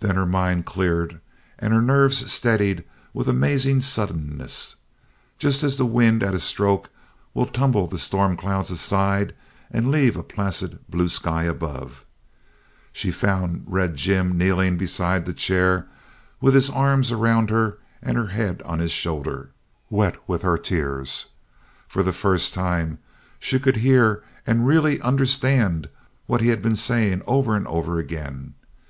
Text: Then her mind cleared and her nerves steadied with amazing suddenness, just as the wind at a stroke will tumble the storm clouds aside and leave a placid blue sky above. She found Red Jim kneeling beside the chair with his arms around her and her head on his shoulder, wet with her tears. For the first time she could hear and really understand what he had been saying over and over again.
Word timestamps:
Then 0.00 0.14
her 0.16 0.24
mind 0.24 0.64
cleared 0.64 1.20
and 1.58 1.74
her 1.74 1.82
nerves 1.82 2.32
steadied 2.32 2.82
with 3.12 3.28
amazing 3.28 3.82
suddenness, 3.82 4.76
just 5.38 5.62
as 5.62 5.76
the 5.76 5.84
wind 5.84 6.22
at 6.22 6.32
a 6.34 6.40
stroke 6.40 6.88
will 7.34 7.44
tumble 7.44 7.86
the 7.86 7.98
storm 7.98 8.38
clouds 8.38 8.70
aside 8.70 9.34
and 9.70 9.90
leave 9.90 10.16
a 10.16 10.22
placid 10.22 10.78
blue 10.88 11.08
sky 11.08 11.42
above. 11.42 12.06
She 12.90 13.10
found 13.10 13.64
Red 13.66 13.96
Jim 13.96 14.38
kneeling 14.38 14.78
beside 14.78 15.26
the 15.26 15.34
chair 15.34 15.88
with 16.40 16.54
his 16.54 16.70
arms 16.70 17.12
around 17.12 17.50
her 17.50 17.76
and 18.00 18.16
her 18.16 18.28
head 18.28 18.62
on 18.62 18.78
his 18.78 18.92
shoulder, 18.92 19.50
wet 19.90 20.16
with 20.26 20.40
her 20.40 20.56
tears. 20.56 21.26
For 21.86 22.02
the 22.02 22.14
first 22.14 22.54
time 22.54 22.98
she 23.38 23.58
could 23.58 23.76
hear 23.76 24.24
and 24.46 24.66
really 24.66 25.02
understand 25.02 25.90
what 26.24 26.40
he 26.40 26.48
had 26.48 26.62
been 26.62 26.76
saying 26.76 27.20
over 27.26 27.54
and 27.54 27.66
over 27.66 27.98
again. 27.98 28.54